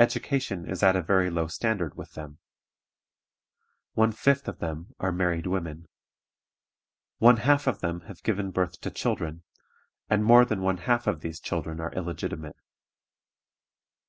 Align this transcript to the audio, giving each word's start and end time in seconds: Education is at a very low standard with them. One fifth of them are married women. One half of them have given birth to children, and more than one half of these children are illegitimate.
Education 0.00 0.68
is 0.68 0.82
at 0.82 0.96
a 0.96 1.02
very 1.02 1.30
low 1.30 1.46
standard 1.46 1.94
with 1.96 2.14
them. 2.14 2.38
One 3.92 4.10
fifth 4.10 4.48
of 4.48 4.58
them 4.58 4.92
are 4.98 5.12
married 5.12 5.46
women. 5.46 5.86
One 7.18 7.36
half 7.36 7.68
of 7.68 7.78
them 7.78 8.00
have 8.08 8.24
given 8.24 8.50
birth 8.50 8.80
to 8.80 8.90
children, 8.90 9.44
and 10.10 10.24
more 10.24 10.44
than 10.44 10.62
one 10.62 10.78
half 10.78 11.06
of 11.06 11.20
these 11.20 11.38
children 11.38 11.78
are 11.78 11.92
illegitimate. 11.92 12.56